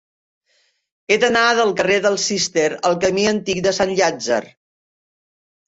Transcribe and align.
He 1.09 1.17
d'anar 1.23 1.43
del 1.59 1.73
carrer 1.83 1.99
del 2.07 2.17
Cister 2.25 2.65
al 2.91 2.99
camí 3.05 3.29
Antic 3.35 3.63
de 3.69 3.77
Sant 3.81 3.95
Llàtzer. 4.03 4.43